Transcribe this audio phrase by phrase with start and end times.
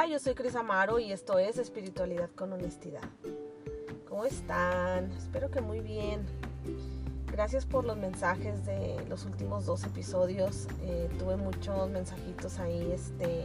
[0.00, 3.02] Hola, yo soy Cris Amaro y esto es Espiritualidad con Honestidad.
[4.08, 5.12] ¿Cómo están?
[5.12, 6.24] Espero que muy bien.
[7.30, 10.68] Gracias por los mensajes de los últimos dos episodios.
[10.80, 13.44] Eh, tuve muchos mensajitos ahí este,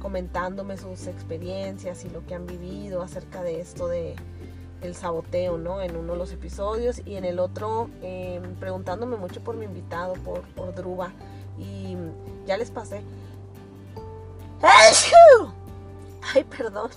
[0.00, 4.16] comentándome sus experiencias y lo que han vivido acerca de esto de
[4.80, 5.82] el saboteo, ¿no?
[5.82, 10.14] En uno de los episodios y en el otro em, preguntándome mucho por mi invitado,
[10.14, 11.12] por, por Druba.
[11.58, 11.94] Y
[12.46, 13.02] ya les pasé
[16.34, 16.90] Ay, perdón.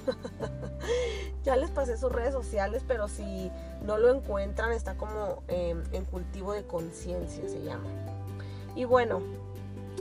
[1.45, 3.52] ya les pasé sus redes sociales, pero si
[3.86, 7.90] no lo encuentran, está como em, en cultivo de conciencia, se llama.
[8.76, 9.22] Y bueno,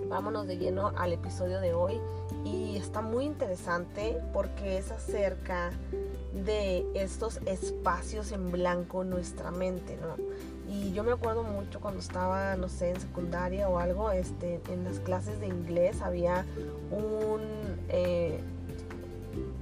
[0.09, 2.01] vámonos de lleno al episodio de hoy.
[2.45, 5.71] Y está muy interesante porque es acerca
[6.33, 10.17] de estos espacios en blanco en nuestra mente, ¿no?
[10.69, 14.85] Y yo me acuerdo mucho cuando estaba, no sé, en secundaria o algo, este, en
[14.85, 16.45] las clases de inglés había
[16.91, 17.41] un...
[17.89, 18.41] Eh,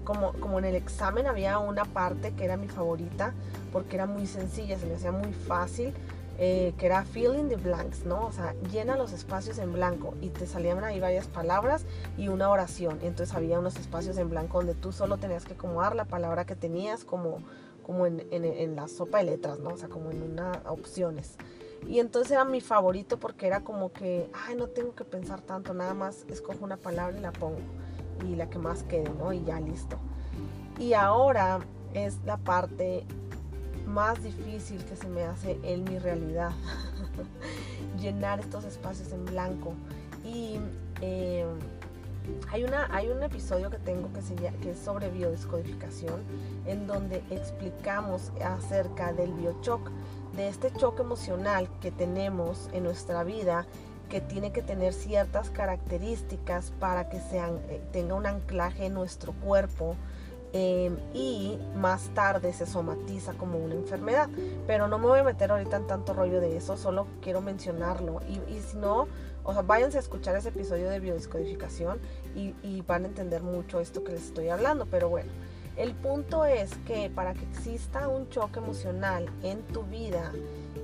[0.04, 3.32] como, como en el examen había una parte que era mi favorita
[3.72, 5.92] porque era muy sencilla, se me hacía muy fácil,
[6.38, 8.26] eh, que era fill in the blanks, ¿no?
[8.26, 11.84] O sea, llena los espacios en blanco y te salían ahí varias palabras
[12.16, 12.98] y una oración.
[13.02, 16.56] entonces había unos espacios en blanco donde tú solo tenías que acomodar la palabra que
[16.56, 17.38] tenías como
[17.84, 19.70] como en, la sopa de letras, ¿no?
[19.70, 21.36] O sea, como en una opciones.
[21.86, 25.74] Y entonces era mi favorito porque era como que, ay, no tengo que pensar tanto,
[25.74, 27.60] nada más escojo una palabra y la pongo.
[28.22, 29.32] Y la que más quede, ¿no?
[29.32, 29.96] Y ya listo.
[30.78, 31.60] Y ahora
[31.94, 33.04] es la parte
[33.86, 36.52] más difícil que se me hace en mi realidad.
[38.00, 39.74] Llenar estos espacios en blanco.
[40.24, 40.58] Y
[41.00, 41.44] eh,
[42.50, 46.22] hay, una, hay un episodio que tengo que, se, que es sobre biodescodificación,
[46.66, 49.90] en donde explicamos acerca del biochoc,
[50.36, 53.66] de este choque emocional que tenemos en nuestra vida,
[54.08, 59.32] que tiene que tener ciertas características para que sean, eh, tenga un anclaje en nuestro
[59.32, 59.96] cuerpo,
[60.52, 64.28] em, y más tarde se somatiza como una enfermedad.
[64.66, 68.20] Pero no me voy a meter ahorita en tanto rollo de eso, solo quiero mencionarlo.
[68.28, 69.08] Y, y si no,
[69.42, 71.98] o sea, váyanse a escuchar ese episodio de biodescodificación
[72.34, 74.86] y, y van a entender mucho esto que les estoy hablando.
[74.86, 75.30] Pero bueno,
[75.76, 80.30] el punto es que para que exista un choque emocional en tu vida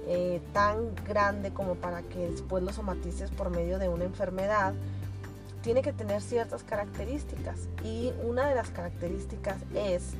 [0.07, 4.75] eh, tan grande como para que después lo somatices por medio de una enfermedad,
[5.63, 7.69] tiene que tener ciertas características.
[7.85, 10.15] Y una de las características es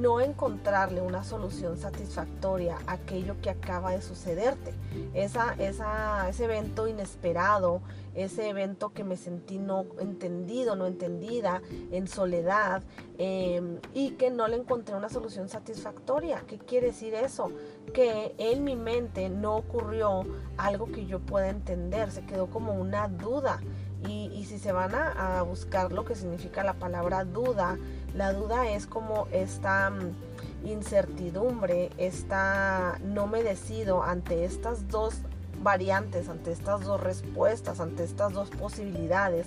[0.00, 4.74] no encontrarle una solución satisfactoria a aquello que acaba de sucederte.
[5.14, 7.80] Esa, esa, ese evento inesperado,
[8.14, 12.82] ese evento que me sentí no entendido, no entendida, en soledad
[13.18, 16.42] em, y que no le encontré una solución satisfactoria.
[16.46, 17.50] ¿Qué quiere decir eso?
[17.92, 20.24] Que en mi mente no ocurrió
[20.56, 23.60] algo que yo pueda entender, se quedó como una duda.
[24.08, 27.78] Y, si se van a, a buscar lo que significa la palabra duda,
[28.14, 35.16] la duda es como esta mm, incertidumbre, esta no me decido ante estas dos
[35.62, 39.46] variantes, ante estas dos respuestas, ante estas dos posibilidades,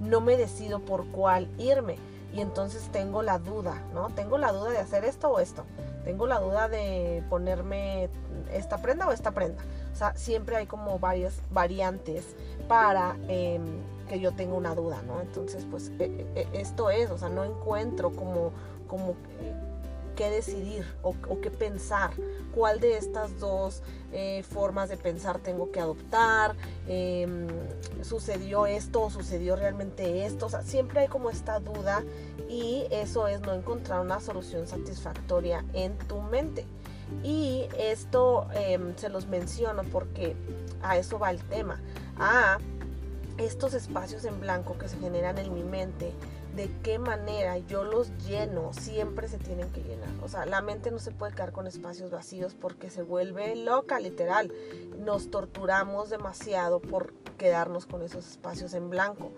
[0.00, 1.96] no me decido por cuál irme.
[2.32, 4.10] Y entonces tengo la duda, ¿no?
[4.10, 5.64] Tengo la duda de hacer esto o esto.
[6.04, 8.10] Tengo la duda de ponerme
[8.52, 9.62] esta prenda o esta prenda.
[9.98, 12.24] O sea, siempre hay como varias variantes
[12.68, 13.16] para...
[13.26, 13.64] Em,
[14.08, 15.20] que yo tengo una duda, ¿no?
[15.20, 16.04] Entonces, pues e,
[16.34, 18.52] e, e, esto es, o sea, no encuentro como,
[18.86, 19.16] como
[20.16, 22.10] qué decidir o, qué pensar,
[22.52, 23.82] cuál de estas dos
[24.12, 26.56] eh, formas de pensar tengo que adoptar,
[26.88, 27.46] em,
[28.02, 32.02] sucedió esto o sucedió realmente esto, o sea, siempre hay como esta duda
[32.48, 36.64] y eso es no encontrar una solución satisfactoria en tu mente.
[37.90, 40.36] Esto em, se los menciono porque
[40.82, 41.80] a eso va el tema.
[42.18, 42.58] A
[43.38, 46.12] estos espacios en blanco que se generan en mi mente,
[46.54, 50.10] de qué manera yo los lleno, siempre se tienen que llenar.
[50.22, 54.00] O sea, la mente no se puede quedar con espacios vacíos porque se vuelve loca,
[54.00, 54.52] literal.
[54.98, 59.30] Nos torturamos demasiado por quedarnos con esos espacios en blanco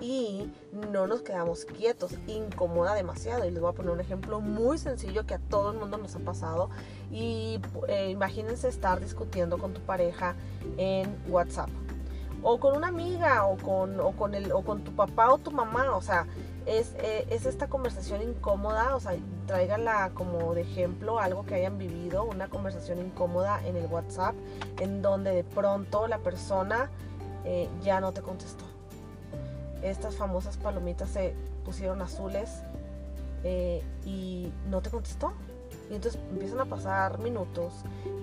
[0.00, 3.44] y no nos quedamos quietos, incomoda demasiado.
[3.46, 6.14] Y les voy a poner un ejemplo muy sencillo que a todo el mundo nos
[6.16, 6.70] ha pasado.
[7.10, 10.34] Y eh, imagínense estar discutiendo con tu pareja
[10.76, 11.70] en WhatsApp
[12.44, 15.50] o con una amiga o con, o con, el, o con tu papá o tu
[15.50, 16.26] mamá, o sea,
[16.66, 19.16] es, eh, es, esta conversación incómoda, o sea,
[19.46, 24.34] tráiganla como de ejemplo algo que hayan vivido, una conversación incómoda en el WhatsApp,
[24.78, 26.90] en donde de pronto la persona
[27.44, 28.64] eh, ya no te contestó.
[29.84, 31.34] Estas famosas palomitas se
[31.64, 32.50] pusieron azules
[33.44, 35.32] eh, y no te contestó.
[35.90, 37.74] Y entonces empiezan a pasar minutos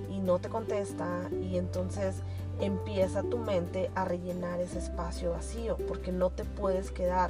[0.10, 2.16] y no te contesta y entonces
[2.60, 7.30] empieza tu mente a rellenar ese espacio vacío porque no te puedes quedar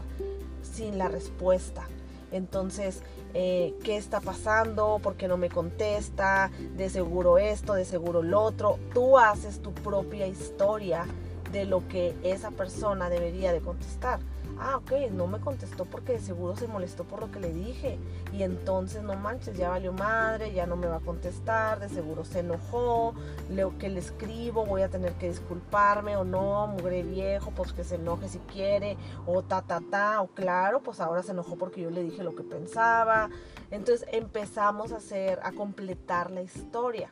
[0.64, 1.84] sin la respuesta.
[2.32, 3.02] Entonces,
[3.34, 5.00] eh, ¿qué está pasando?
[5.04, 6.50] ¿Por qué no me contesta?
[6.78, 8.80] De seguro esto, de seguro lo otro.
[8.94, 11.06] Tú haces tu propia historia
[11.52, 14.20] de lo que esa persona debería de contestar
[14.62, 17.98] ah, ok, no me contestó porque de seguro se molestó por lo que le dije.
[18.32, 22.24] Y entonces, no manches, ya valió madre, ya no me va a contestar, de seguro
[22.24, 23.14] se enojó,
[23.50, 27.84] leo que le escribo, voy a tener que disculparme o no, mugre viejo, pues que
[27.84, 31.82] se enoje si quiere, o ta, ta, ta, o claro, pues ahora se enojó porque
[31.82, 33.30] yo le dije lo que pensaba.
[33.72, 37.12] Entonces empezamos a hacer, a completar la historia.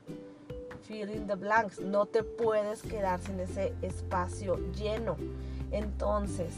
[0.89, 5.17] Fill in the blanks, no te puedes quedar sin ese espacio lleno.
[5.69, 6.51] Entonces,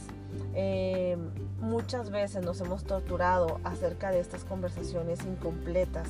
[0.56, 1.18] eh,
[1.60, 6.08] muchas veces nos hemos torturado acerca de estas conversaciones incompletas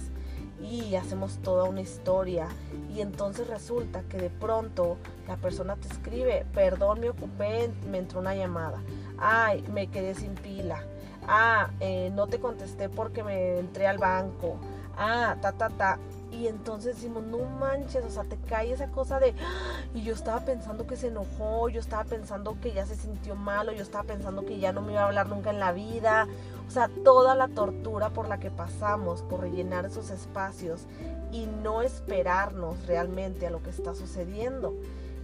[0.61, 2.47] y hacemos toda una historia.
[2.93, 4.97] Y entonces resulta que de pronto
[5.27, 8.83] la persona te escribe, perdón, me ocupé, me entró una llamada,
[9.17, 10.83] ay, me quedé sin pila,
[11.27, 14.59] ah, eh, no te contesté porque me entré al banco,
[14.95, 15.97] ah, ta, ta, ta.
[16.31, 19.83] Y entonces decimos, no manches, o sea, te cae esa cosa de, ¡Ah!
[19.93, 23.73] y yo estaba pensando que se enojó, yo estaba pensando que ya se sintió malo,
[23.73, 26.27] yo estaba pensando que ya no me iba a hablar nunca en la vida.
[26.67, 30.87] O sea, toda la tortura por la que pasamos, por rellenar esos espacios
[31.33, 34.73] y no esperarnos realmente a lo que está sucediendo.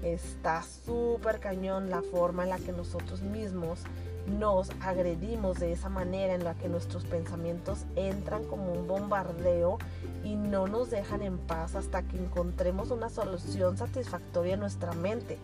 [0.03, 3.79] Está súper cañón la forma en la que nosotros mismos
[4.27, 9.77] nos agredimos de esa manera en la que nuestros pensamientos entran como un bombardeo
[10.23, 15.37] y no nos dejan en paz hasta que encontremos una solución satisfactoria en nuestra mente.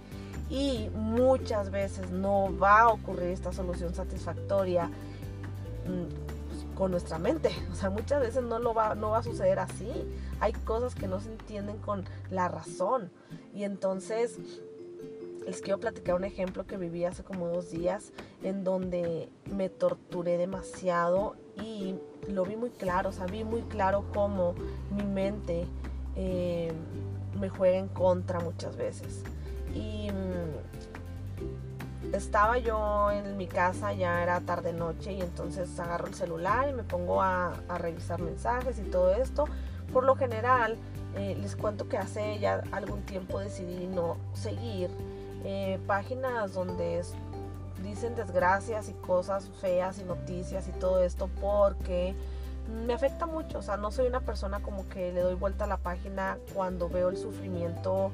[0.50, 7.52] Y muchas veces no va a ocurrir esta solución satisfactoria mm, con nuestra mente.
[7.72, 9.90] O sea, muchas veces no, lo va, no va a suceder así.
[10.40, 13.10] Hay cosas que no se entienden con la razón.
[13.54, 14.38] Y entonces
[15.45, 18.12] les quiero platicar un ejemplo que viví hace como dos días
[18.44, 21.95] en donde me torturé demasiado y
[22.28, 24.56] lo vi muy claro, o sea, vi muy claro cómo
[24.90, 25.66] mi mente
[26.16, 26.72] eh,
[27.40, 29.24] me juega en contra muchas veces.
[29.74, 36.13] Y mm, estaba yo en mi casa, ya era tarde noche y entonces agarro el
[36.13, 39.46] celular y me pongo a, revisar mensajes y todo esto.
[39.92, 40.78] Por lo general,
[41.16, 44.89] eh, les cuento que hace ya algún tiempo decidí no seguir
[45.44, 47.01] eh, páginas donde
[47.84, 52.16] dicen desgracias y cosas feas y noticias y todo esto porque
[52.86, 55.68] me afecta mucho, o sea, no soy una persona como que le doy vuelta a
[55.68, 58.12] la página cuando veo el sufrimiento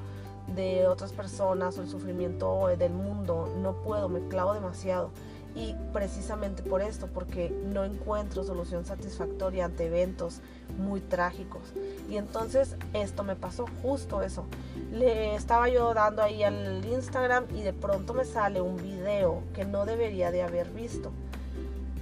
[0.54, 5.10] de otras personas o el sufrimiento del mundo, no puedo, me clavo demasiado.
[5.54, 10.40] Y precisamente por esto, porque no encuentro solución satisfactoria ante eventos
[10.78, 11.62] muy trágicos.
[12.08, 14.44] Y entonces esto me pasó, justo eso.
[14.92, 19.64] Le estaba yo dando ahí al Instagram y de pronto me sale un video que
[19.64, 21.10] no debería de haber visto.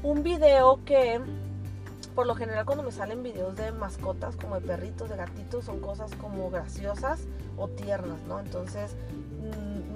[0.03, 1.21] Un video que
[2.15, 5.79] por lo general cuando me salen videos de mascotas como de perritos, de gatitos, son
[5.79, 7.21] cosas como graciosas
[7.57, 8.41] o tiernas, ¿no?
[8.41, 8.97] Entonces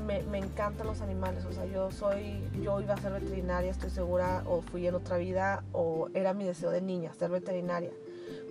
[0.03, 4.43] me, encantan los animales, o sea, yo soy, yo iba a ser veterinaria, estoy segura,
[4.47, 7.91] o fui en otra vida, o era mi deseo de niña, ser veterinaria,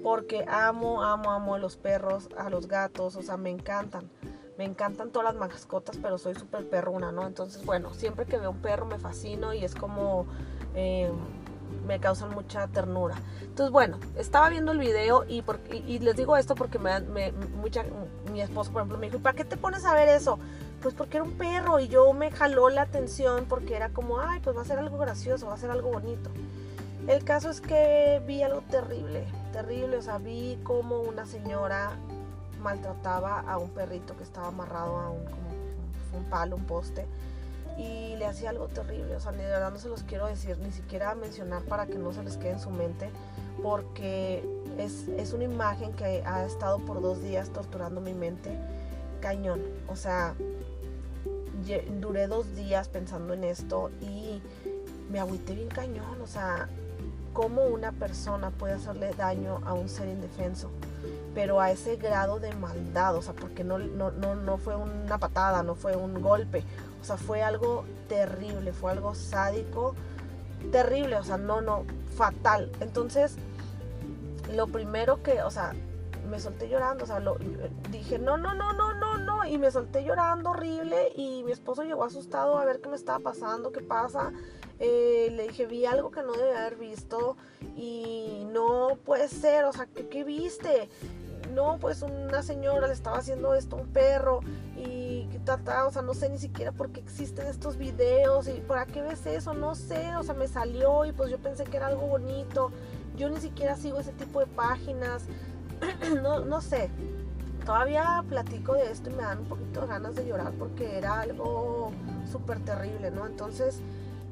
[0.04, 4.10] porque amo, amo, amo a los perros, a los gatos, o sea, me encantan.
[4.58, 7.26] Me encantan todas las mascotas, pero soy súper perruna, ¿no?
[7.26, 10.28] Entonces, bueno, siempre que veo un perro me fascino y es como...
[10.76, 11.10] Eh,
[11.88, 13.16] me causan mucha ternura.
[13.42, 15.44] Entonces, bueno, estaba viendo el video y,
[15.88, 17.84] y, les digo esto porque me, me, mucha,
[18.32, 20.40] mi esposo, por ejemplo, me dijo, ¿para qué te pones a ver eso?
[20.82, 24.40] Pues porque era un perro y yo me jaló la atención porque era como, ay,
[24.44, 26.30] pues va a ser algo gracioso, va a ser algo bonito.
[27.08, 31.92] El caso es que vi algo terrible, terrible, o sea, vi como una señora
[32.60, 35.26] maltrataba a un perrito que estaba amarrado a un,
[36.14, 37.06] un palo, un poste
[37.78, 39.16] y le hacía algo terrible.
[39.16, 42.14] O sea, de verdad no se los quiero decir, ni siquiera mencionar para que no
[42.14, 43.10] se les quede en su mente,
[43.64, 44.44] porque
[44.78, 48.58] es, es una imagen que ha estado por dos días torturando mi mente
[49.22, 49.62] cañón.
[49.88, 50.36] O sea,
[52.00, 54.42] duré dos días pensando en esto y
[55.12, 56.22] me agüité bien cañón.
[56.22, 56.70] O sea,
[57.34, 60.70] cómo una persona puede hacerle daño a un ser indefenso,
[61.34, 65.18] pero a ese grado de maldad, o sea, porque no, no, no, no fue una
[65.18, 66.64] patada, no fue un golpe,
[67.02, 69.96] o sea, fue algo terrible, fue algo sádico,
[70.72, 72.72] terrible, o sea, no, no, fatal.
[72.82, 73.36] Entonces,
[74.54, 75.74] lo primero que, o sea,
[76.30, 77.22] me solté llorando, o sea,
[77.90, 79.11] dije, no, no, no, no, no,
[79.46, 83.20] y me solté llorando horrible y mi esposo llegó asustado a ver qué me estaba
[83.20, 84.32] pasando, qué pasa.
[84.80, 87.38] Eh, le dije, vi algo que no debe haber visto
[87.76, 90.90] y no puede ser, o sea, ¿qué, viste?
[91.54, 94.40] no, pues una señora le estaba haciendo esto a un perro
[94.78, 98.86] y ta, o sea, no sé ni siquiera por qué existen estos videos y para
[98.86, 101.88] qué ves eso, no sé, o sea, me salió y pues yo pensé que era
[101.88, 102.72] algo bonito.
[103.18, 105.24] yo ni siquiera sigo ese tipo de páginas,
[106.22, 106.90] no, no sé,
[107.66, 111.22] todavía platico de esto y me dan un poquito de ganas de llorar porque era
[111.22, 111.92] algo
[112.32, 113.26] súper terrible, ¿no?
[113.26, 113.80] Entonces,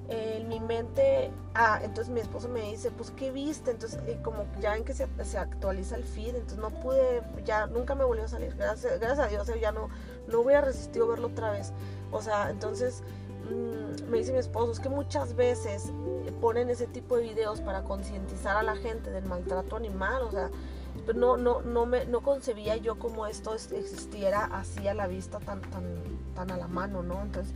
[0.09, 3.71] en mi mente, ah, entonces mi esposo me dice, pues, ¿qué viste?
[3.71, 7.93] Entonces, como ya ven que se, se, actualiza el feed, entonces no pude, ya nunca
[7.93, 9.89] me volvió a salir, gracias, gracias a Dios, ya no,
[10.27, 11.73] no hubiera resistido verlo otra vez.
[12.11, 13.03] O sea, entonces
[13.49, 15.91] mmm, me dice mi esposo, es que muchas veces
[16.41, 20.49] ponen ese tipo de videos para concientizar a la gente del maltrato animal, o sea,
[21.15, 25.61] no, no, no, me, no concebía yo como esto existiera así a la vista, tan,
[25.61, 25.83] tan,
[26.35, 27.21] tan a la mano, ¿no?
[27.21, 27.53] Entonces,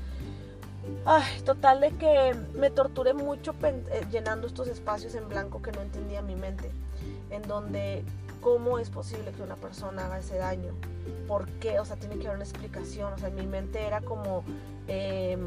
[1.05, 5.81] ay, total de que me torturé mucho eh, llenando estos espacios en blanco que no
[5.81, 6.71] entendía mi mente,
[7.29, 8.03] en donde
[8.41, 10.73] cómo es posible que una persona haga ese daño,
[11.27, 14.01] por qué, o sea, tiene que haber una explicación, o sea, en mi mente era
[14.01, 14.43] como...
[14.87, 15.37] Eh,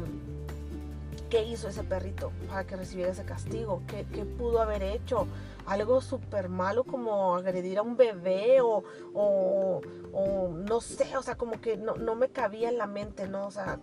[1.29, 3.81] ¿Qué hizo ese perrito para que recibiera ese castigo?
[3.87, 5.27] ¿Qué, pudo haber hecho?
[5.65, 9.81] Algo súper malo como agredir a un bebé o, o,
[10.13, 13.47] o, no sé, o sea, como que no, no me cabía en la mente, ¿no?
[13.47, 13.79] O sea,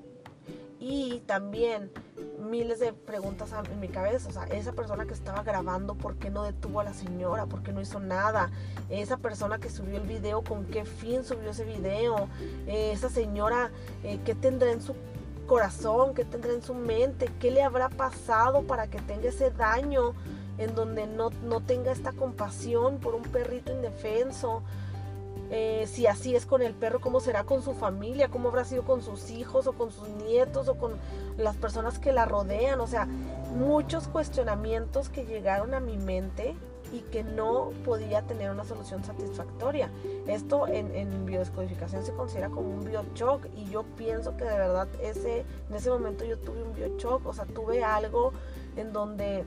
[0.80, 1.90] y también
[2.38, 4.28] miles de preguntas en mi cabeza.
[4.28, 7.46] O sea, esa persona que estaba grabando, ¿por qué no detuvo a la señora?
[7.46, 8.50] ¿Por qué no hizo nada?
[8.90, 12.28] Esa persona que subió el video, ¿con qué fin subió ese video?
[12.66, 13.70] Eh, esa señora,
[14.02, 14.94] eh, ¿qué tendrá en su
[15.46, 20.14] corazón, qué tendrá en su mente, qué le habrá pasado para que tenga ese daño
[20.58, 24.62] en donde no, no tenga esta compasión por un perrito indefenso.
[25.50, 28.28] Eh, si así es con el perro, ¿cómo será con su familia?
[28.28, 30.92] ¿Cómo habrá sido con sus hijos o con sus nietos o con
[31.36, 32.80] las personas que la rodean?
[32.80, 33.06] O sea,
[33.54, 36.56] muchos cuestionamientos que llegaron a mi mente
[36.92, 39.90] y que no podía tener una solución satisfactoria.
[40.26, 44.88] Esto en, en biodescodificación se considera como un biochoc y yo pienso que de verdad
[45.02, 48.32] ese, en ese momento yo tuve un biochoc, o sea, tuve algo
[48.76, 49.44] en donde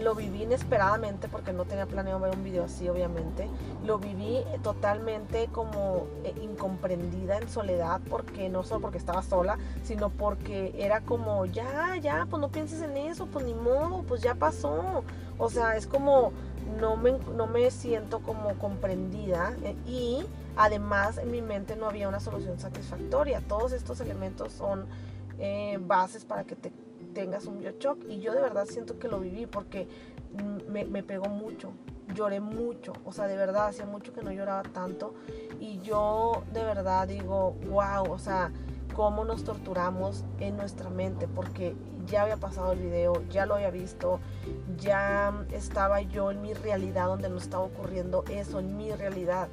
[0.00, 3.48] lo viví inesperadamente porque no tenía planeado ver un video así, obviamente.
[3.84, 10.10] Lo viví totalmente como eh, incomprendida en soledad, porque no solo porque estaba sola, sino
[10.10, 14.34] porque era como, ya, ya, pues no pienses en eso, pues ni modo, pues ya
[14.34, 15.04] pasó.
[15.38, 16.32] O sea, es como,
[16.80, 20.24] no me, no me siento como comprendida eh, y
[20.56, 23.40] además en mi mente no había una solución satisfactoria.
[23.40, 24.86] Todos estos elementos son
[25.38, 26.72] eh, bases para que te
[27.14, 27.98] tengas un biochoc.
[28.08, 29.88] Y yo de verdad siento que lo viví porque
[30.68, 31.72] me, me, pegó mucho,
[32.14, 35.14] lloré mucho, o sea, de verdad, hacía mucho que no lloraba tanto.
[35.60, 38.52] Y yo de verdad digo, wow, o sea,
[38.94, 41.74] cómo nos torturamos en nuestra mente, porque
[42.06, 44.20] ya había pasado el video, ya lo había visto,
[44.78, 49.48] ya estaba yo en mi realidad donde no estaba ocurriendo eso, en mi realidad.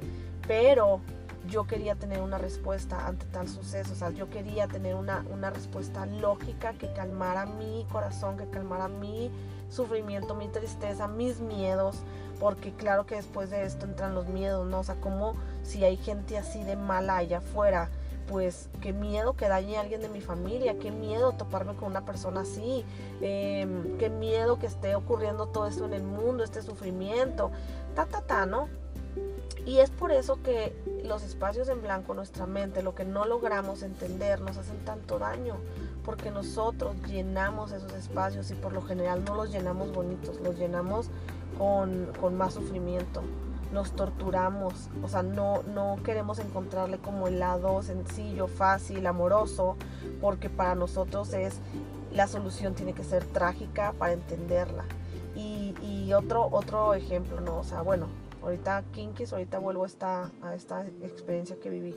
[0.46, 1.00] Pero
[1.48, 5.50] yo quería tener una respuesta ante tal suceso, o sea, yo quería tener una, una
[5.50, 9.30] respuesta lógica que calmara mi corazón, que calmara mi
[9.68, 11.96] sufrimiento, mi tristeza, mis miedos,
[12.38, 14.80] porque claro que después de esto entran los miedos, ¿no?
[14.80, 17.88] O sea, como si hay gente así de mala allá afuera,
[18.28, 22.04] pues qué miedo que dañe a alguien de mi familia, qué miedo toparme con una
[22.04, 22.84] persona así,
[23.20, 27.50] em, qué miedo que esté ocurriendo todo esto en el mundo, este sufrimiento,
[27.94, 28.68] ta, ta, ta, ¿no?
[29.64, 30.74] Y es por eso que
[31.04, 35.56] los espacios en blanco, nuestra mente, lo que no logramos entender, nos hacen tanto daño,
[36.04, 41.10] porque nosotros llenamos esos espacios y por lo general no los llenamos bonitos, los llenamos
[41.58, 43.22] con, con más sufrimiento,
[43.72, 49.76] nos torturamos, o sea, no, no queremos encontrarle como el lado sencillo, fácil, amoroso,
[50.20, 51.58] porque para nosotros es,
[52.12, 54.84] la solución tiene que ser trágica para entenderla.
[55.34, 57.60] Y, otro, otro ejemplo, ¿no?
[57.60, 58.06] O sea, bueno,
[58.42, 61.94] ahorita Kinkis, ahorita vuelvo a esta, esta experiencia que viví.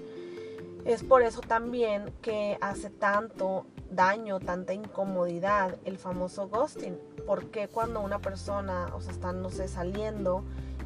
[0.85, 6.97] Es por eso también que hace tanto daño, tanta incomodidad el famoso ghosting.
[7.27, 10.45] Porque cuando una persona, o sea, está, no sé, saliendo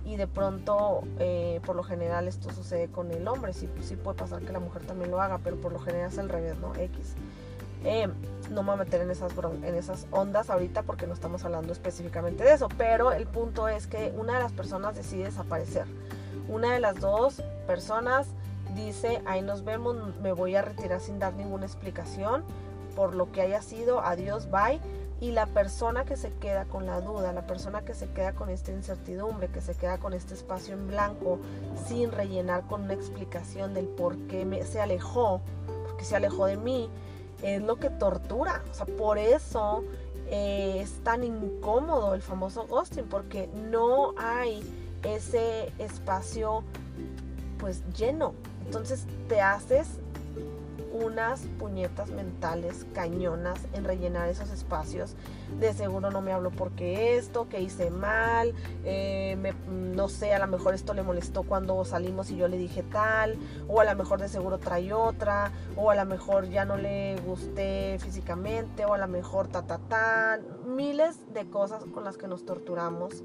[0.09, 4.17] y de pronto, eh, por lo general esto sucede con el hombre, sí, sí puede
[4.17, 6.73] pasar que la mujer también lo haga, pero por lo general es al revés, ¿no?
[6.75, 7.13] X.
[7.83, 8.07] Eh,
[8.49, 11.71] no me voy a meter en esas, en esas ondas ahorita porque no estamos hablando
[11.71, 15.85] específicamente de eso, pero el punto es que una de las personas decide desaparecer.
[16.47, 18.29] Una de las dos personas
[18.75, 22.43] dice, ahí nos vemos, me voy a retirar sin dar ninguna explicación
[22.95, 24.81] por lo que haya sido, adiós, bye.
[25.21, 28.49] Y la persona que se queda con la duda, la persona que se queda con
[28.49, 31.39] esta incertidumbre, que se queda con este espacio en blanco,
[31.87, 35.41] sin rellenar con una explicación del por qué me, se alejó,
[35.87, 36.89] porque se alejó de mí,
[37.41, 38.63] es lo que tortura.
[38.71, 39.83] O sea, por eso
[40.27, 44.63] eh, es tan incómodo el famoso ghosting, porque no hay
[45.03, 46.63] ese espacio
[47.57, 48.33] pues lleno.
[48.65, 49.87] Entonces te haces
[50.91, 55.15] unas puñetas mentales cañonas en rellenar esos espacios.
[55.59, 60.47] De seguro no me habló porque esto, que hice mal, eh, no sé, a lo
[60.47, 64.19] mejor esto le molestó cuando salimos y yo le dije tal, o a lo mejor
[64.19, 68.97] de seguro trae otra, o a lo mejor ya no le gusté físicamente, o a
[68.97, 73.23] lo mejor ta ta ta, miles de cosas con las que nos torturamos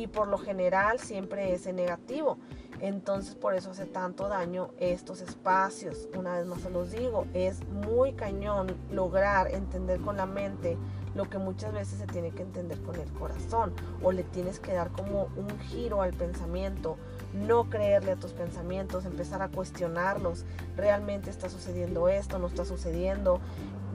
[0.00, 2.38] y por lo general siempre es negativo.
[2.80, 6.08] Entonces por eso hace tanto daño estos espacios.
[6.16, 10.78] Una vez más se los digo, es muy cañón lograr entender con la mente
[11.14, 14.72] lo que muchas veces se tiene que entender con el corazón o le tienes que
[14.72, 16.96] dar como un giro al pensamiento,
[17.34, 23.40] no creerle a tus pensamientos, empezar a cuestionarlos, realmente está sucediendo esto, no está sucediendo,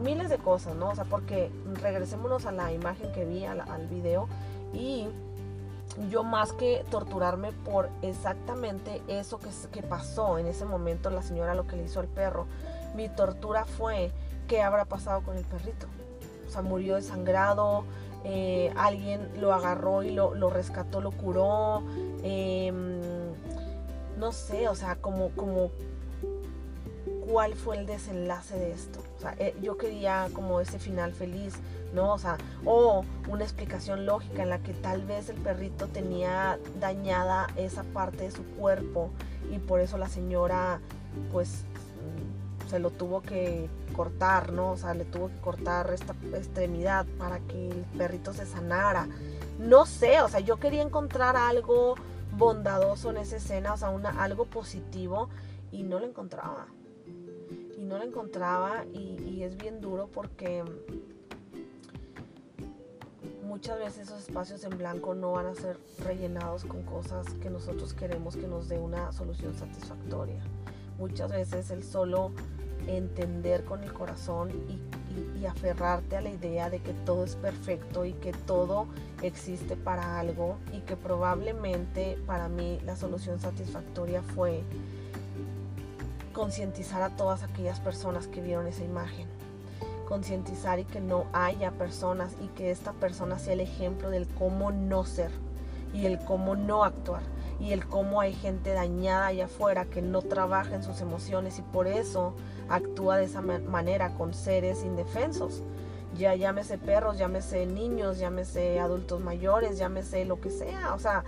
[0.03, 0.89] miles de cosas, ¿no?
[0.89, 4.27] O sea, porque regresémonos a la imagen que vi, al video
[4.73, 5.07] y
[6.09, 11.55] yo más que torturarme por exactamente eso que, que, pasó en ese momento, la señora
[11.55, 12.47] lo que le hizo al perro,
[12.95, 14.11] mi tortura fue
[14.47, 15.87] qué habrá pasado con el perrito.
[16.47, 17.83] O sea, murió desangrado,
[18.23, 21.83] eh, alguien lo agarró y lo, rescató, lo curó.
[22.23, 22.99] Em,
[24.17, 25.71] no sé, o sea, como, como
[27.27, 28.99] cuál fue el desenlace de esto.
[29.17, 31.55] O sea, eh, yo quería como ese final feliz,
[31.93, 32.13] ¿no?
[32.13, 37.47] O sea, o una explicación lógica en la que tal vez el perrito tenía dañada
[37.55, 39.11] esa parte de su cuerpo
[39.51, 40.79] y por eso la señora
[41.31, 41.65] pues
[42.69, 44.71] se lo tuvo que cortar, ¿no?
[44.71, 49.07] O sea, le tuvo que cortar esta extremidad para que el perrito se sanara.
[49.59, 51.95] No sé, o sea, yo quería encontrar algo
[52.35, 55.29] bondadoso en esa escena, o sea, una, algo positivo
[55.71, 56.67] y no lo encontraba.
[57.85, 60.63] Y no lo encontraba y, y es bien duro porque
[63.43, 67.93] muchas veces esos espacios en blanco no van a ser rellenados con cosas que nosotros
[67.93, 70.41] queremos que nos dé una solución satisfactoria.
[70.97, 72.31] Muchas veces el solo
[72.87, 74.79] entender con el corazón y,
[75.45, 78.87] aferrarte a la idea de que todo es perfecto y que todo
[79.21, 84.63] existe para algo y que probablemente para mí la solución satisfactoria fue
[86.35, 89.27] concientizar a todas aquellas personas que vieron esa imagen
[90.05, 94.71] concientizar y que no haya personas y que esta persona sea el ejemplo del cómo
[94.71, 95.31] no ser
[95.93, 97.23] y el cómo no actuar
[97.59, 101.61] y el cómo hay gente dañada allá afuera que no trabaja en sus emociones y
[101.61, 102.33] por eso
[102.69, 105.63] actúa de esa manera con seres indefensos.
[106.17, 110.93] Ya llámese perros, llámese niños, llámese adultos mayores, llámese lo que sea.
[110.93, 111.23] O sea,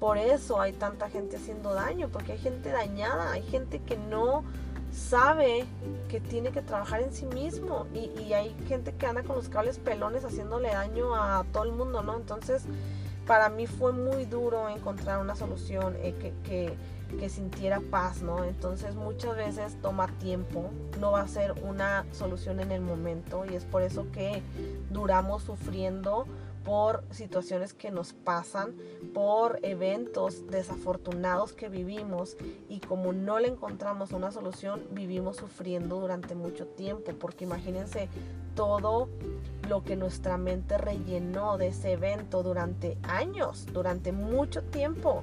[0.00, 4.44] por eso hay tanta gente haciendo daño, porque hay gente dañada, hay gente que no
[4.92, 5.64] sabe
[6.08, 9.78] que tiene que trabajar en sí mismo y, hay gente que anda con los cables
[9.78, 12.16] pelones haciéndole daño a todo el mundo, ¿no?
[12.16, 12.64] Entonces,
[13.26, 18.44] para mí fue muy duro encontrar una solución eh, que, que, que, sintiera paz, ¿no?
[18.44, 23.54] Entonces, muchas veces toma tiempo, no va a ser una solución en el momento y
[23.54, 24.42] es por eso que
[24.90, 26.26] duramos sufriendo
[26.68, 28.76] por situaciones que nos pasan,
[29.14, 32.36] por eventos desafortunados que vivimos
[32.68, 38.10] y como no le encontramos una solución, vivimos sufriendo durante mucho tiempo, porque imagínense
[38.54, 39.08] todo
[39.66, 45.22] lo que nuestra mente rellenó de ese evento durante años, durante mucho tiempo.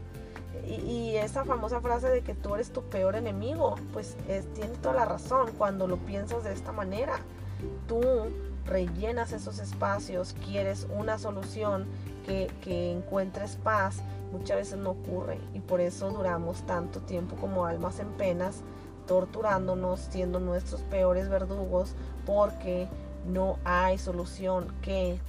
[0.67, 4.17] Y, esa famosa frase de que tú eres tu peor enemigo, pues
[4.55, 7.19] tiene toda la razón cuando lo piensas de esta manera.
[7.87, 8.01] Tú
[8.65, 11.85] rellenas esos espacios, quieres una solución
[12.25, 13.97] que, encuentres paz,
[14.31, 18.61] muchas veces no ocurre y por eso duramos tanto tiempo como almas en penas,
[19.05, 21.93] torturándonos, siendo nuestros peores verdugos,
[22.25, 22.87] porque
[23.27, 25.19] no hay solución que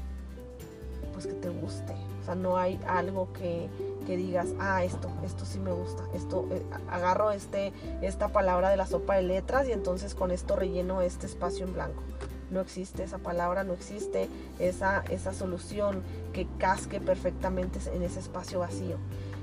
[1.12, 1.94] pues que te guste.
[2.20, 3.68] O sea, no hay algo que,
[4.07, 7.72] que digas, ah, esto, esto sí me gusta, esto, eh, agarro este,
[8.03, 11.75] esta palabra de la sopa de letras y entonces con esto relleno este espacio en
[11.75, 12.03] blanco
[12.51, 14.29] no existe esa palabra, no existe
[14.59, 18.99] esa, esa solución que casque perfectamente en ese espacio vacío.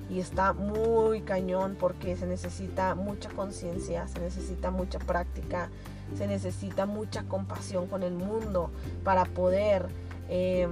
[0.09, 5.69] Y está muy cañón porque se necesita mucha conciencia, se necesita mucha práctica,
[6.17, 8.69] se necesita mucha compasión con el mundo
[9.03, 9.87] para poder
[10.29, 10.67] eh,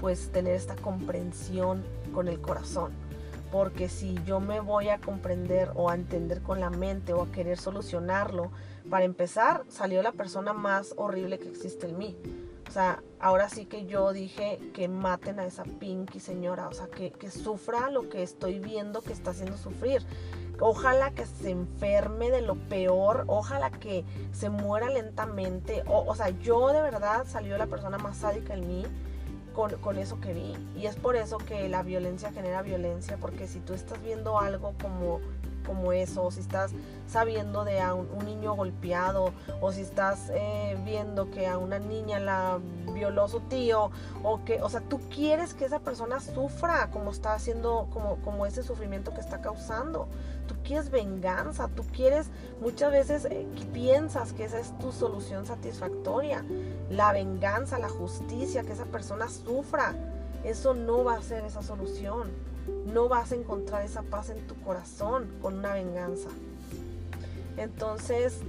[0.00, 2.92] pues tener esta comprensión con el corazón.
[3.50, 7.30] Porque si yo me voy a comprender o a entender con la mente o a
[7.30, 8.50] querer solucionarlo,
[8.90, 12.16] para empezar, salió la persona más horrible que existe en mí.
[12.68, 16.88] O sea, ahora sí que yo dije que maten a esa Pinky señora, o sea,
[16.88, 20.02] que, sufra lo que estoy viendo que está haciendo sufrir.
[20.60, 25.82] Ojalá que se enferme de lo peor, ojalá que se muera lentamente.
[25.86, 28.84] O, o sea, yo de verdad salió la persona más sádica en mí
[29.54, 30.54] con, eso que vi.
[30.76, 34.74] Y es por eso que la violencia genera violencia, porque si tú estás viendo algo
[35.64, 36.72] como eso, o si estás
[37.06, 42.18] sabiendo de a un, niño golpeado, o si estás eh, viendo que a una niña
[42.18, 42.58] la
[42.92, 43.90] violó su tío,
[44.22, 48.46] o que, o sea, tú quieres que esa persona sufra como está haciendo, como, como
[48.46, 50.08] ese sufrimiento que está causando.
[50.46, 52.28] Tú quieres venganza, tú quieres,
[52.60, 56.44] muchas veces eh, piensas que esa es tu solución satisfactoria.
[56.90, 59.94] La venganza, la justicia, que esa persona sufra.
[60.44, 62.30] Eso no va a ser esa solución.
[62.92, 66.28] No vas a encontrar esa paz en tu corazón con una venganza.
[67.56, 68.40] Entonces,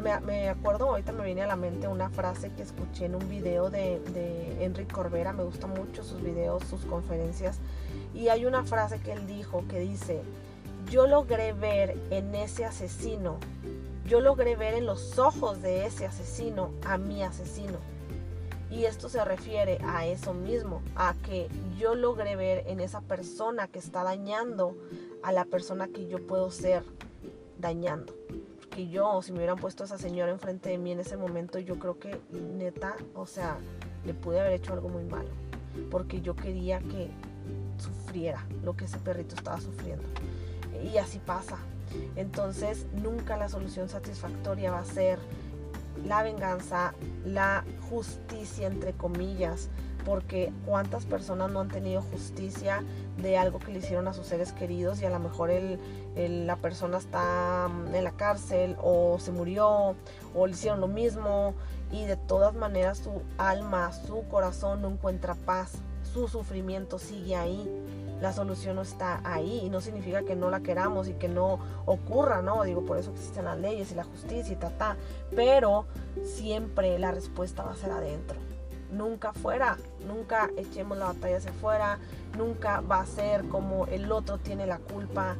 [0.00, 3.70] me, acuerdo, ahorita me viene a la mente una frase que escuché en un video
[3.70, 7.58] de, de Enrique Corbera, me gustan mucho sus videos, sus conferencias,
[8.14, 10.22] y hay una frase que él dijo que dice,
[10.90, 13.36] yo logré ver en ese asesino,
[14.10, 17.78] yo logré ver en los ojos de ese asesino a mi asesino.
[18.68, 23.68] Y esto se refiere a eso mismo, a que yo logré ver en esa persona
[23.68, 24.76] que está dañando
[25.22, 26.82] a la persona que yo puedo ser
[27.58, 28.12] dañando.
[28.70, 31.78] Que yo, si me hubieran puesto esa señora enfrente de mí en ese momento, yo
[31.78, 33.58] creo que neta, o sea,
[34.04, 35.30] le pude haber hecho algo muy malo.
[35.88, 37.10] Porque yo quería que
[37.78, 40.02] sufriera lo que ese perrito estaba sufriendo.
[40.82, 41.58] Y así pasa.
[42.16, 45.18] Entonces, nunca la solución satisfactoria va a ser
[46.06, 49.68] la venganza, la justicia, entre comillas,
[50.04, 52.82] porque cuántas personas no han tenido justicia
[53.18, 55.50] de algo que le hicieron a sus seres queridos y a lo mejor
[56.16, 59.94] la persona está mm, en la cárcel o se murió
[60.34, 61.54] o le hicieron lo mismo
[61.92, 65.72] y de todas maneras su alma, su corazón no encuentra paz,
[66.12, 67.68] su sufrimiento sigue ahí
[68.20, 71.58] la solución no está ahí y no significa que no la queramos y que no
[71.86, 72.62] ocurra, ¿no?
[72.64, 74.96] Digo, por eso existen las leyes y la justicia y ta, ta,
[75.34, 75.86] pero
[76.24, 78.38] siempre la respuesta va a ser adentro.
[78.92, 81.98] Nunca fuera, nunca echemos la batalla hacia afuera,
[82.36, 85.36] nunca va a ser como el otro tiene la culpa,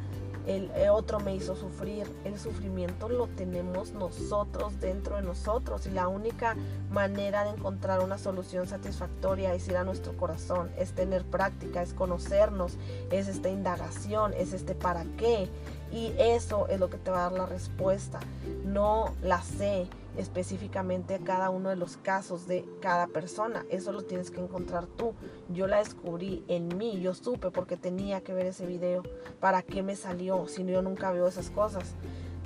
[0.47, 2.07] el, otro me hizo sufrir.
[2.25, 6.57] El sufrimiento lo tenemos nosotros dentro de nosotros y la única
[6.91, 11.95] manera de encontrar una solución satisfactoria es ir a nuestro corazón, es tener práctica, es
[11.95, 12.77] conocernos,
[13.11, 15.49] es esta indagación, es este para qué.
[15.93, 18.21] Y eso es lo que te va a dar la respuesta.
[18.65, 23.65] No la sé, específicamente a cada uno de los casos de cada persona.
[23.71, 25.15] Eso lo tienes que encontrar tú.
[25.53, 29.03] Yo la descubrí en mí, yo supe porque tenía que ver ese video.
[29.41, 30.47] ¿Para qué me salió?
[30.47, 31.95] Si yo nunca veo esas cosas.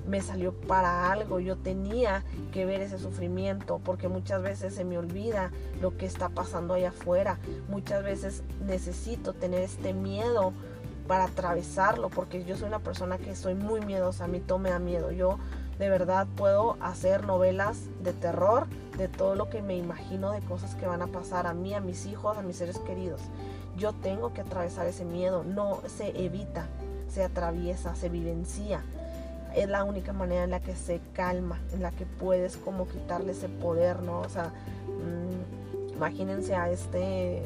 [0.06, 4.98] Me salió para algo, yo tenía que ver ese sufrimiento porque muchas veces se me
[4.98, 7.38] olvida lo que está pasando allá afuera.
[7.70, 10.52] Muchas veces necesito tener este miedo
[11.06, 14.70] para atravesarlo porque yo soy una persona que soy muy miedosa, a mí todo me
[14.70, 15.10] da miedo.
[15.10, 15.38] Yo
[15.78, 20.74] de verdad puedo hacer novelas de terror de todo lo que me imagino de cosas
[20.76, 23.20] que van a pasar a mí, a mis hijos, a mis seres queridos.
[23.76, 26.66] Yo tengo que atravesar ese miedo, no se evita,
[27.08, 28.82] se atraviesa, se vivencia.
[29.56, 33.32] Es la única manera en la que se calma, en la que puedes como quitarle
[33.32, 34.20] ese poder, ¿no?
[34.20, 34.52] O sea,
[34.86, 37.42] mm, imagínense a este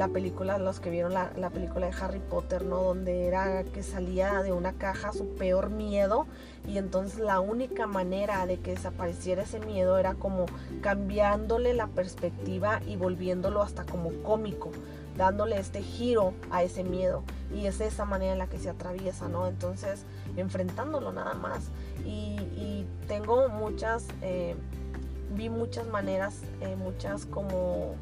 [0.00, 2.82] la película, los que vieron la, película de Harry Potter, ¿no?
[2.82, 6.26] Donde era que salía de una caja su peor miedo
[6.66, 10.46] y entonces la única manera de que desapareciera ese miedo era como
[10.80, 14.70] cambiándole la perspectiva y volviéndolo hasta como cómico,
[15.18, 17.22] dándole este giro a ese miedo
[17.54, 19.48] y es esa manera en la que se atraviesa, ¿no?
[19.48, 21.68] Entonces enfrentándolo nada más
[22.06, 24.06] y, tengo muchas...
[24.22, 24.54] Eh,
[25.32, 27.94] vi muchas maneras, eh, muchas como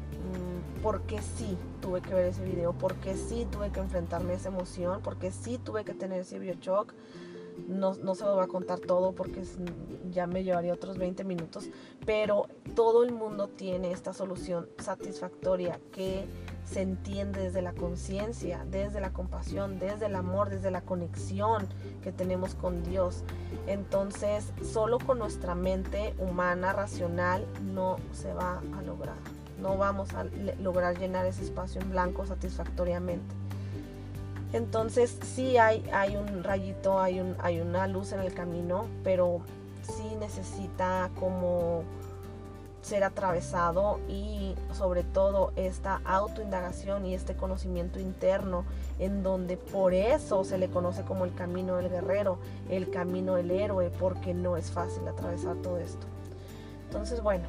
[0.81, 5.01] porque sí tuve que ver ese video, porque sí tuve que enfrentarme a esa emoción,
[5.03, 6.93] porque sí tuve que tener ese biochoc.
[7.67, 9.43] No, no se lo voy a contar todo porque
[10.09, 11.69] ya me llevaría otros 20 minutos,
[12.05, 16.25] pero todo el mundo tiene esta solución satisfactoria que
[16.63, 21.67] se entiende desde la conciencia, desde la compasión, desde el amor, desde la conexión
[22.01, 23.23] que tenemos con Dios.
[23.67, 29.38] Entonces, solo con nuestra mente humana, racional, no se va a lograr.
[29.61, 30.25] No vamos a
[30.61, 33.35] lograr llenar ese espacio en blanco satisfactoriamente.
[34.53, 39.41] Entonces, sí hay, hay un rayito, hay, un, hay una luz en el camino, pero
[39.83, 41.83] sí necesita como
[42.81, 48.63] ser atravesado y sobre todo esta autoindagación y este conocimiento interno
[48.99, 53.51] en donde por eso se le conoce como el camino del guerrero, el camino del
[53.51, 56.07] héroe, porque no es fácil atravesar todo esto.
[56.85, 57.45] Entonces, bueno,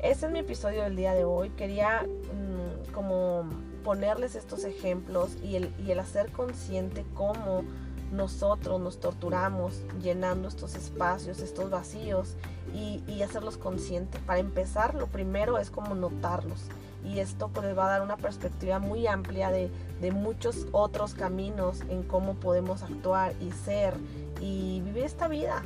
[0.00, 1.50] este es mi episodio del día de hoy.
[1.50, 3.44] Quería mm, como
[3.84, 7.64] ponerles estos ejemplos y el, y el hacer consciente cómo
[8.12, 12.36] nosotros nos torturamos llenando estos espacios, estos vacíos
[12.74, 14.20] y, hacerlos conscientes.
[14.22, 16.60] Para empezar, lo primero es como notarlos.
[17.04, 21.14] y esto pues les va a dar una perspectiva muy amplia de, de muchos otros
[21.14, 23.94] caminos en cómo podemos actuar y ser
[24.40, 25.62] y vivir esta vida.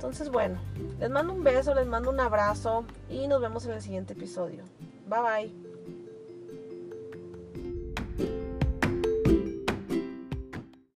[0.00, 0.58] Entonces bueno,
[0.98, 4.64] les mando un beso, les mando un abrazo y nos vemos en el siguiente episodio.
[5.06, 5.69] Bye bye.